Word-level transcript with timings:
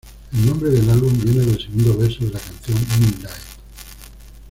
El 0.33 0.47
nombre 0.47 0.71
del 0.71 0.89
álbum 0.89 1.13
viene 1.21 1.41
del 1.45 1.61
segundo 1.61 1.95
verso 1.95 2.25
de 2.25 2.31
la 2.31 2.39
canción 2.39 2.75
"Moonlight". 2.97 3.29